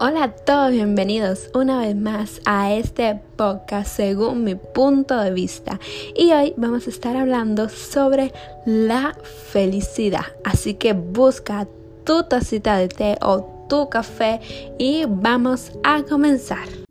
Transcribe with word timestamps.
Hola 0.00 0.22
a 0.22 0.30
todos, 0.30 0.70
bienvenidos 0.70 1.50
una 1.54 1.80
vez 1.80 1.96
más 1.96 2.40
a 2.44 2.72
este 2.72 3.20
podcast 3.34 3.96
según 3.96 4.44
mi 4.44 4.54
punto 4.54 5.18
de 5.18 5.32
vista. 5.32 5.80
Y 6.16 6.30
hoy 6.30 6.54
vamos 6.56 6.86
a 6.86 6.90
estar 6.90 7.16
hablando 7.16 7.68
sobre 7.68 8.32
la 8.64 9.16
felicidad. 9.50 10.26
Así 10.44 10.74
que 10.74 10.92
busca 10.92 11.66
tu 12.04 12.22
tacita 12.22 12.76
de 12.76 12.86
té 12.86 13.18
o 13.22 13.66
tu 13.68 13.88
café 13.88 14.40
y 14.78 15.04
vamos 15.08 15.72
a 15.82 16.04
comenzar. 16.04 16.87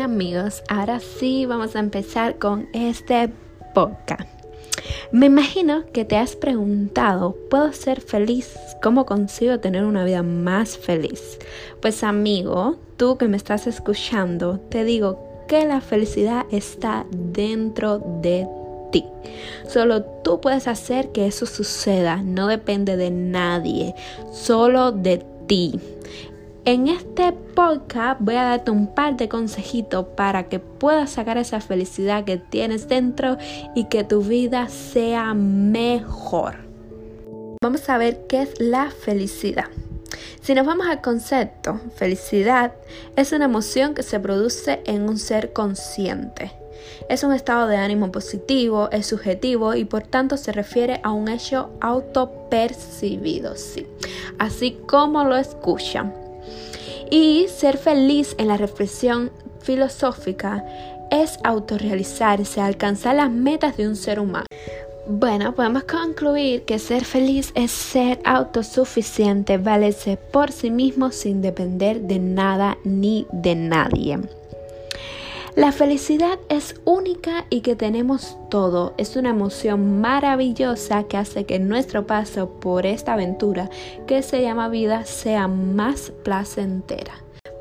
Amigos, 0.00 0.62
ahora 0.68 1.00
sí 1.00 1.46
vamos 1.46 1.74
a 1.74 1.80
empezar 1.80 2.38
con 2.38 2.68
este 2.72 3.30
podcast. 3.74 4.28
Me 5.12 5.26
imagino 5.26 5.84
que 5.92 6.04
te 6.04 6.16
has 6.16 6.36
preguntado, 6.36 7.36
¿puedo 7.50 7.72
ser 7.72 8.00
feliz? 8.00 8.56
¿Cómo 8.82 9.06
consigo 9.06 9.58
tener 9.58 9.84
una 9.84 10.04
vida 10.04 10.22
más 10.22 10.76
feliz? 10.76 11.38
Pues 11.80 12.04
amigo, 12.04 12.76
tú 12.96 13.16
que 13.16 13.28
me 13.28 13.36
estás 13.36 13.66
escuchando, 13.66 14.58
te 14.58 14.84
digo 14.84 15.44
que 15.48 15.64
la 15.64 15.80
felicidad 15.80 16.46
está 16.50 17.06
dentro 17.10 17.98
de 18.22 18.46
ti. 18.92 19.04
Solo 19.66 20.02
tú 20.02 20.40
puedes 20.40 20.68
hacer 20.68 21.10
que 21.10 21.26
eso 21.26 21.46
suceda, 21.46 22.22
no 22.22 22.46
depende 22.46 22.96
de 22.96 23.10
nadie, 23.10 23.94
solo 24.30 24.92
de 24.92 25.24
ti. 25.46 25.80
En 26.64 26.88
este 26.88 27.32
podcast 27.32 28.20
voy 28.20 28.34
a 28.34 28.44
darte 28.44 28.70
un 28.70 28.94
par 28.94 29.16
de 29.16 29.28
consejitos 29.28 30.04
para 30.16 30.48
que 30.48 30.58
puedas 30.58 31.10
sacar 31.10 31.38
esa 31.38 31.60
felicidad 31.60 32.24
que 32.24 32.36
tienes 32.36 32.88
dentro 32.88 33.38
y 33.74 33.84
que 33.84 34.04
tu 34.04 34.22
vida 34.22 34.68
sea 34.68 35.32
mejor. 35.34 36.56
Vamos 37.62 37.88
a 37.88 37.96
ver 37.96 38.26
qué 38.28 38.42
es 38.42 38.60
la 38.60 38.90
felicidad. 38.90 39.66
Si 40.42 40.54
nos 40.54 40.66
vamos 40.66 40.86
al 40.86 41.00
concepto, 41.00 41.80
felicidad 41.96 42.74
es 43.16 43.32
una 43.32 43.46
emoción 43.46 43.94
que 43.94 44.02
se 44.02 44.20
produce 44.20 44.82
en 44.84 45.08
un 45.08 45.18
ser 45.18 45.52
consciente. 45.52 46.52
Es 47.08 47.24
un 47.24 47.32
estado 47.32 47.66
de 47.66 47.76
ánimo 47.76 48.12
positivo, 48.12 48.88
es 48.92 49.06
subjetivo 49.06 49.74
y 49.74 49.84
por 49.84 50.02
tanto 50.02 50.36
se 50.36 50.52
refiere 50.52 51.00
a 51.02 51.12
un 51.12 51.28
hecho 51.28 51.70
autopercibido, 51.80 53.56
sí. 53.56 53.86
Así 54.38 54.78
como 54.86 55.24
lo 55.24 55.36
escuchan. 55.36 56.27
Y 57.10 57.46
ser 57.48 57.78
feliz 57.78 58.34
en 58.38 58.48
la 58.48 58.56
reflexión 58.56 59.30
filosófica 59.60 60.64
es 61.10 61.38
autorrealizarse, 61.42 62.60
alcanzar 62.60 63.16
las 63.16 63.30
metas 63.30 63.76
de 63.76 63.88
un 63.88 63.96
ser 63.96 64.20
humano. 64.20 64.46
Bueno, 65.10 65.54
podemos 65.54 65.84
concluir 65.84 66.64
que 66.64 66.78
ser 66.78 67.06
feliz 67.06 67.50
es 67.54 67.70
ser 67.70 68.20
autosuficiente, 68.24 69.56
valerse 69.56 70.18
por 70.18 70.52
sí 70.52 70.70
mismo 70.70 71.10
sin 71.10 71.40
depender 71.40 72.02
de 72.02 72.18
nada 72.18 72.76
ni 72.84 73.26
de 73.32 73.54
nadie. 73.54 74.18
La 75.56 75.72
felicidad 75.72 76.38
es 76.48 76.80
única 76.84 77.46
y 77.50 77.62
que 77.62 77.74
tenemos 77.74 78.36
todo. 78.50 78.94
Es 78.96 79.16
una 79.16 79.30
emoción 79.30 80.00
maravillosa 80.00 81.04
que 81.04 81.16
hace 81.16 81.44
que 81.46 81.58
nuestro 81.58 82.06
paso 82.06 82.50
por 82.60 82.86
esta 82.86 83.14
aventura 83.14 83.70
que 84.06 84.22
se 84.22 84.42
llama 84.42 84.68
vida 84.68 85.04
sea 85.04 85.48
más 85.48 86.12
placentera. 86.22 87.14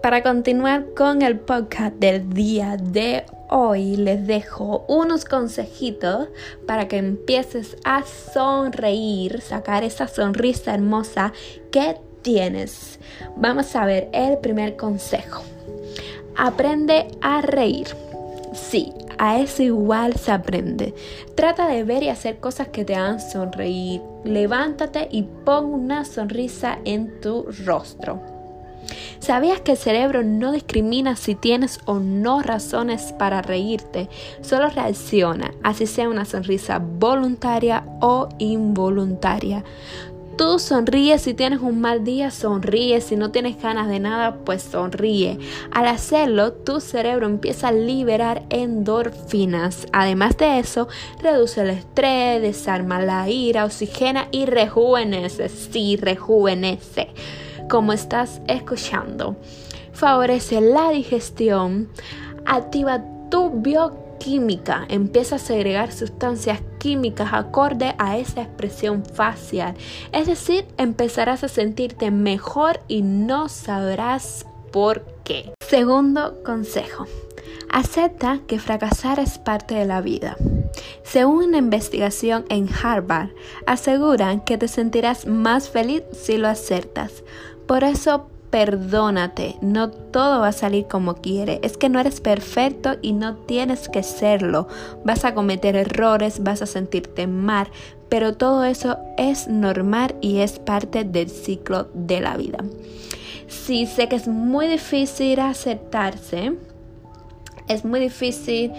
Para 0.04 0.22
continuar 0.22 0.94
con 0.96 1.22
el 1.22 1.40
podcast 1.40 1.96
del 1.96 2.30
día 2.30 2.78
de 2.78 3.26
hoy 3.50 3.96
les 3.96 4.28
dejo 4.28 4.86
unos 4.88 5.26
consejitos 5.26 6.30
para 6.68 6.88
que 6.88 6.98
empieces 6.98 7.78
a 7.84 8.04
sonreír, 8.04 9.42
sacar 9.42 9.84
esa 9.84 10.08
sonrisa 10.08 10.76
hermosa 10.76 11.34
que 11.72 11.98
tienes. 12.22 13.00
Vamos 13.36 13.76
a 13.76 13.86
ver 13.86 14.10
el 14.14 14.38
primer 14.38 14.76
consejo. 14.76 15.57
Aprende 16.38 17.08
a 17.22 17.42
reír. 17.42 17.88
Sí, 18.54 18.94
a 19.18 19.40
eso 19.40 19.64
igual 19.64 20.14
se 20.16 20.32
aprende. 20.32 20.94
Trata 21.36 21.68
de 21.68 21.84
ver 21.84 22.04
y 22.04 22.10
hacer 22.10 22.38
cosas 22.38 22.68
que 22.68 22.86
te 22.86 22.96
hagan 22.96 23.20
sonreír. 23.20 24.02
Levántate 24.24 25.08
y 25.12 25.24
pon 25.24 25.66
una 25.66 26.06
sonrisa 26.06 26.78
en 26.86 27.20
tu 27.22 27.48
rostro. 27.66 28.22
¿Sabías 29.20 29.62
que 29.62 29.72
el 29.72 29.78
cerebro 29.78 30.24
no 30.24 30.52
discrimina 30.52 31.16
si 31.16 31.36
tienes 31.36 31.80
o 31.86 32.00
no 32.00 32.42
razones 32.42 33.14
para 33.18 33.42
reírte? 33.42 34.08
Solo 34.42 34.70
reacciona, 34.70 35.54
así 35.64 35.88
sea 35.88 36.08
una 36.08 36.26
sonrisa 36.26 36.80
voluntaria 36.80 37.84
o 38.00 38.30
involuntaria. 38.38 39.64
Tú 40.38 40.60
sonríes 40.60 41.24
si 41.24 41.34
tienes 41.34 41.62
un 41.62 41.82
mal 41.82 42.04
día, 42.04 42.30
sonríe. 42.30 43.02
Si 43.02 43.16
no 43.16 43.32
tienes 43.32 43.60
ganas 43.60 43.90
de 43.90 44.00
nada, 44.00 44.38
pues 44.46 44.62
sonríe. 44.62 45.40
Al 45.72 45.88
hacerlo, 45.88 46.54
tu 46.54 46.80
cerebro 46.80 47.26
empieza 47.26 47.70
a 47.70 47.72
liberar 47.72 48.44
endorfinas. 48.52 49.88
Además 49.94 50.38
de 50.38 50.60
eso, 50.60 50.90
reduce 51.24 51.62
el 51.62 51.72
estrés, 51.72 52.40
desarma 52.40 53.02
la 53.02 53.28
ira, 53.28 53.66
oxigena 53.66 54.28
y 54.32 54.46
rejuvenece. 54.46 55.50
Sí, 55.50 55.98
rejuvenece. 55.98 57.10
Como 57.68 57.92
estás 57.92 58.40
escuchando. 58.48 59.38
Favorece 59.92 60.62
la 60.62 60.92
digestión. 60.92 61.90
Activa 62.46 63.02
tu 63.32 63.50
bioquímica 63.50 64.07
química, 64.20 64.86
empieza 64.90 65.36
a 65.36 65.40
segregar 65.40 65.92
sustancias 65.92 66.62
químicas 66.80 67.30
acorde 67.34 67.96
a 67.98 68.18
esa 68.18 68.42
expresión 68.42 69.04
facial. 69.06 69.76
Es 70.12 70.28
decir, 70.28 70.66
empezarás 70.78 71.44
a 71.44 71.48
sentirte 71.48 72.12
mejor 72.12 72.82
y 72.88 73.02
no 73.02 73.50
sabrás 73.50 74.46
por 74.72 75.06
qué. 75.24 75.54
Segundo 75.68 76.44
consejo. 76.44 77.06
Acepta 77.70 78.40
que 78.48 78.60
fracasar 78.60 79.20
es 79.20 79.38
parte 79.38 79.76
de 79.76 79.86
la 79.86 80.02
vida. 80.02 80.38
Según 81.04 81.46
una 81.46 81.58
investigación 81.58 82.46
en 82.50 82.70
Harvard, 82.70 83.30
aseguran 83.66 84.42
que 84.42 84.58
te 84.58 84.68
sentirás 84.68 85.26
más 85.26 85.70
feliz 85.70 86.04
si 86.14 86.38
lo 86.38 86.48
aceptas. 86.48 87.24
Por 87.66 87.84
eso 87.84 88.30
perdónate, 88.58 89.56
no 89.62 89.92
todo 89.92 90.40
va 90.40 90.48
a 90.48 90.52
salir 90.52 90.88
como 90.88 91.18
quiere. 91.18 91.60
Es 91.62 91.78
que 91.78 91.90
no 91.90 92.00
eres 92.00 92.22
perfecto 92.22 92.96
y 93.04 93.14
no 93.14 93.36
tienes 93.36 93.88
que 93.88 94.02
serlo. 94.02 94.68
Vas 95.06 95.26
a 95.26 95.36
cometer 95.36 95.76
errores, 95.76 96.42
vas 96.42 96.64
a 96.64 96.66
sentirte 96.66 97.28
mal, 97.28 97.68
pero 98.10 98.34
todo 98.34 98.66
eso 98.66 98.98
es 99.16 99.48
normal 99.48 100.16
y 100.22 100.40
es 100.40 100.58
parte 100.58 101.04
del 101.04 101.30
ciclo 101.30 101.90
de 101.94 102.20
la 102.20 102.36
vida. 102.36 102.58
Sí, 103.48 103.86
sé 103.86 104.10
que 104.10 104.16
es 104.16 104.28
muy 104.28 104.66
difícil 104.66 105.40
aceptarse, 105.40 106.54
es 107.68 107.86
muy 107.86 108.00
difícil 108.00 108.72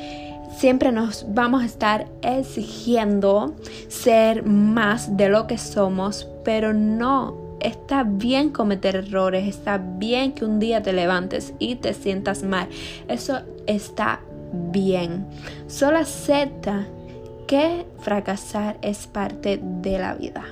siempre 0.56 0.90
nos 0.90 1.24
vamos 1.28 1.62
a 1.62 1.66
estar 1.66 2.08
exigiendo 2.22 3.54
ser 3.86 4.42
más 4.42 5.16
de 5.16 5.28
lo 5.28 5.46
que 5.46 5.56
somos, 5.56 6.26
pero 6.42 6.74
no 6.74 7.47
Está 7.60 8.04
bien 8.04 8.50
cometer 8.50 8.96
errores, 8.96 9.46
está 9.46 9.78
bien 9.78 10.32
que 10.32 10.44
un 10.44 10.60
día 10.60 10.82
te 10.82 10.92
levantes 10.92 11.54
y 11.58 11.76
te 11.76 11.92
sientas 11.94 12.42
mal. 12.42 12.68
Eso 13.08 13.40
está 13.66 14.20
bien. 14.52 15.26
Solo 15.66 15.98
acepta 15.98 16.86
que 17.46 17.86
fracasar 18.00 18.78
es 18.82 19.06
parte 19.06 19.58
de 19.62 19.98
la 19.98 20.14
vida. 20.14 20.44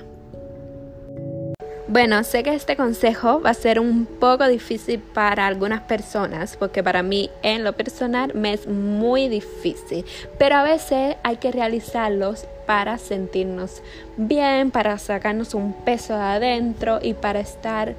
Bueno, 1.89 2.21
sé 2.25 2.43
que 2.43 2.53
este 2.53 2.75
consejo 2.75 3.39
va 3.39 3.51
a 3.51 3.53
ser 3.53 3.79
un 3.79 4.05
poco 4.05 4.45
difícil 4.47 4.99
para 4.99 5.47
algunas 5.47 5.81
personas, 5.83 6.57
porque 6.57 6.83
para 6.83 7.01
mí 7.01 7.29
en 7.43 7.63
lo 7.63 7.73
personal 7.73 8.33
me 8.35 8.51
es 8.51 8.67
muy 8.67 9.29
difícil, 9.29 10.03
pero 10.37 10.57
a 10.57 10.63
veces 10.63 11.15
hay 11.23 11.37
que 11.37 11.49
realizarlos 11.49 12.45
para 12.67 12.99
sentirnos 12.99 13.81
bien, 14.17 14.69
para 14.69 14.99
sacarnos 14.99 15.55
un 15.55 15.73
peso 15.73 16.13
de 16.13 16.21
adentro 16.21 16.99
y 17.01 17.15
para 17.15 17.39
estar 17.39 17.95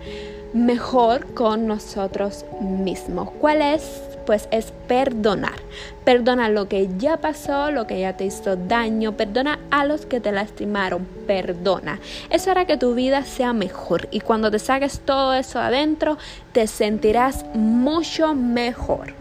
mejor 0.52 1.34
con 1.34 1.66
nosotros 1.66 2.44
mismos. 2.60 3.30
¿Cuál 3.40 3.62
es? 3.62 4.02
Pues 4.26 4.46
es 4.50 4.72
perdonar. 4.86 5.56
Perdona 6.04 6.50
lo 6.50 6.68
que 6.68 6.88
ya 6.98 7.16
pasó, 7.16 7.70
lo 7.70 7.86
que 7.86 8.00
ya 8.00 8.16
te 8.16 8.26
hizo 8.26 8.56
daño. 8.56 9.16
Perdona 9.16 9.58
a 9.70 9.86
los 9.86 10.04
que 10.04 10.20
te 10.20 10.32
lastimaron. 10.32 11.06
Perdona. 11.26 11.98
Eso 12.28 12.50
hará 12.50 12.66
que 12.66 12.76
tu 12.76 12.94
vida 12.94 13.24
sea 13.24 13.54
mejor. 13.54 14.08
Y 14.10 14.20
cuando 14.20 14.50
te 14.50 14.58
saques 14.58 15.00
todo 15.00 15.32
eso 15.32 15.58
adentro, 15.58 16.18
te 16.52 16.66
sentirás 16.66 17.46
mucho 17.54 18.34
mejor. 18.34 19.14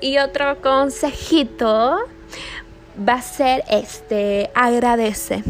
Y 0.00 0.18
otro 0.18 0.62
consejito 0.62 1.98
va 3.06 3.14
a 3.14 3.22
ser 3.22 3.64
este, 3.70 4.50
agradece. 4.54 5.42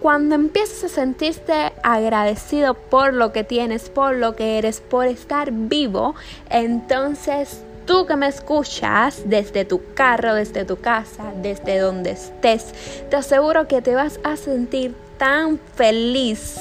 Cuando 0.00 0.34
empieces 0.34 0.84
a 0.84 0.88
sentirte 0.88 1.72
agradecido 1.82 2.74
por 2.74 3.12
lo 3.12 3.32
que 3.32 3.44
tienes, 3.44 3.90
por 3.90 4.14
lo 4.14 4.34
que 4.34 4.56
eres, 4.56 4.80
por 4.80 5.06
estar 5.06 5.50
vivo, 5.52 6.14
entonces 6.48 7.62
tú 7.84 8.06
que 8.06 8.16
me 8.16 8.28
escuchas 8.28 9.22
desde 9.26 9.66
tu 9.66 9.82
carro, 9.94 10.34
desde 10.34 10.64
tu 10.64 10.76
casa, 10.80 11.24
desde 11.42 11.78
donde 11.78 12.12
estés, 12.12 12.72
te 13.10 13.16
aseguro 13.16 13.68
que 13.68 13.82
te 13.82 13.94
vas 13.94 14.20
a 14.24 14.36
sentir 14.36 14.94
tan 15.18 15.58
feliz, 15.74 16.58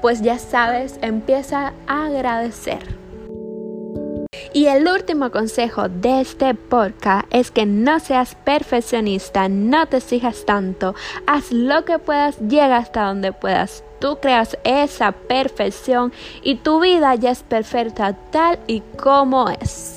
pues 0.00 0.22
ya 0.22 0.38
sabes, 0.38 0.98
empieza 1.02 1.72
a 1.88 2.06
agradecer. 2.06 3.05
Y 4.56 4.68
el 4.68 4.88
último 4.88 5.30
consejo 5.30 5.90
de 5.90 6.22
este 6.22 6.54
podcast 6.54 7.26
es 7.30 7.50
que 7.50 7.66
no 7.66 8.00
seas 8.00 8.36
perfeccionista, 8.36 9.50
no 9.50 9.86
te 9.86 9.98
exijas 9.98 10.46
tanto, 10.46 10.94
haz 11.26 11.52
lo 11.52 11.84
que 11.84 11.98
puedas, 11.98 12.38
llega 12.38 12.78
hasta 12.78 13.02
donde 13.02 13.34
puedas. 13.34 13.84
Tú 14.00 14.16
creas 14.16 14.56
esa 14.64 15.12
perfección 15.12 16.10
y 16.42 16.54
tu 16.54 16.80
vida 16.80 17.14
ya 17.16 17.32
es 17.32 17.42
perfecta 17.42 18.14
tal 18.30 18.58
y 18.66 18.80
como 18.96 19.50
es 19.50 19.95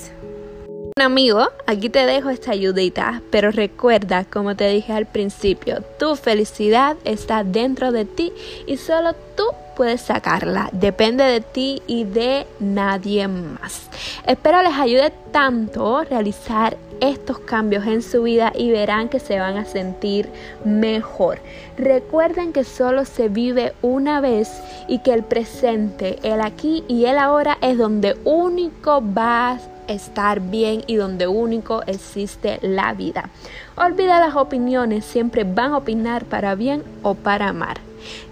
amigo, 1.00 1.48
aquí 1.66 1.88
te 1.88 2.06
dejo 2.06 2.30
esta 2.30 2.52
ayudita, 2.52 3.22
pero 3.30 3.50
recuerda, 3.50 4.24
como 4.24 4.56
te 4.56 4.68
dije 4.68 4.92
al 4.92 5.06
principio, 5.06 5.82
tu 5.98 6.16
felicidad 6.16 6.96
está 7.04 7.44
dentro 7.44 7.92
de 7.92 8.04
ti 8.04 8.32
y 8.66 8.76
solo 8.76 9.14
tú 9.36 9.44
puedes 9.76 10.02
sacarla. 10.02 10.68
Depende 10.72 11.24
de 11.24 11.40
ti 11.40 11.82
y 11.86 12.04
de 12.04 12.46
nadie 12.58 13.28
más. 13.28 13.88
Espero 14.26 14.62
les 14.62 14.74
ayude 14.74 15.12
tanto 15.32 16.04
realizar 16.04 16.76
estos 17.00 17.38
cambios 17.38 17.86
en 17.86 18.02
su 18.02 18.24
vida 18.24 18.52
y 18.54 18.70
verán 18.70 19.08
que 19.08 19.20
se 19.20 19.38
van 19.38 19.56
a 19.56 19.64
sentir 19.64 20.28
mejor. 20.64 21.38
Recuerden 21.78 22.52
que 22.52 22.64
solo 22.64 23.06
se 23.06 23.28
vive 23.28 23.72
una 23.80 24.20
vez 24.20 24.60
y 24.86 24.98
que 24.98 25.14
el 25.14 25.22
presente, 25.22 26.18
el 26.22 26.42
aquí 26.42 26.84
y 26.88 27.06
el 27.06 27.16
ahora 27.16 27.56
es 27.62 27.78
donde 27.78 28.18
único 28.24 29.00
vas 29.00 29.69
estar 29.90 30.40
bien 30.40 30.82
y 30.86 30.96
donde 30.96 31.26
único 31.26 31.82
existe 31.86 32.58
la 32.62 32.94
vida. 32.94 33.30
Olvida 33.76 34.20
las 34.20 34.36
opiniones, 34.36 35.04
siempre 35.04 35.44
van 35.44 35.72
a 35.72 35.78
opinar 35.78 36.24
para 36.24 36.54
bien 36.54 36.82
o 37.02 37.14
para 37.14 37.48
amar. 37.48 37.78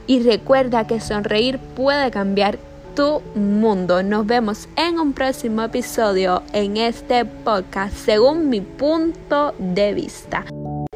Y 0.07 0.21
recuerda 0.21 0.87
que 0.87 1.01
sonreír 1.01 1.59
puede 1.59 2.11
cambiar 2.11 2.59
tu 2.95 3.23
mundo. 3.35 4.03
Nos 4.03 4.27
vemos 4.27 4.69
en 4.77 4.99
un 4.99 5.13
próximo 5.13 5.63
episodio 5.63 6.43
en 6.53 6.77
este 6.77 7.25
podcast 7.25 7.95
según 7.95 8.49
mi 8.49 8.61
punto 8.61 9.55
de 9.59 9.95
vista. 9.95 10.45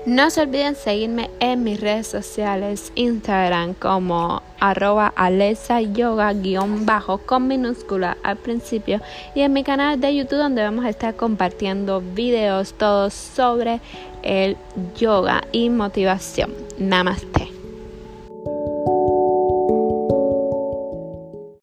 No 0.05 0.31
se 0.31 0.41
olviden 0.41 0.75
seguirme 0.75 1.31
en 1.39 1.63
mis 1.63 1.81
redes 1.81 2.09
sociales, 2.09 2.91
Instagram 2.97 3.75
como 3.75 4.43
arroba 4.63 5.13
Alesa 5.17 5.81
Yoga 5.81 6.33
guion 6.33 6.87
bajo 6.87 7.19
con 7.19 7.49
minúscula 7.49 8.17
al 8.23 8.37
principio 8.37 9.01
y 9.35 9.41
en 9.41 9.53
mi 9.53 9.65
canal 9.65 10.01
de 10.01 10.15
YouTube 10.15 10.39
donde 10.39 10.63
vamos 10.63 10.85
a 10.85 10.89
estar 10.89 11.17
compartiendo 11.17 12.01
videos 12.01 12.73
todos 12.75 13.13
sobre 13.13 13.81
el 14.23 14.57
yoga 14.97 15.43
y 15.51 15.69
motivación. 15.69 16.53
Namaste. 16.79 17.62